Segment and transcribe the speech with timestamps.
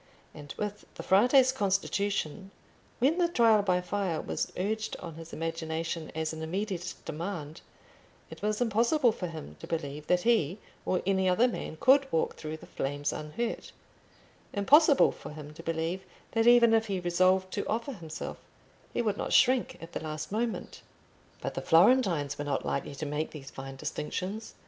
[0.33, 2.49] And with the Frate's constitution,
[2.97, 7.61] when the Trial by Fire was urged on his imagination as an immediate demand,
[8.31, 12.35] it was impossible for him to believe that he or any other man could walk
[12.35, 17.93] through the flames unhurt—impossible for him to believe that even if he resolved to offer
[17.93, 18.37] himself,
[18.95, 20.81] he would not shrink at the last moment.
[21.41, 24.55] But the Florentines were not likely to make these fine distinctions.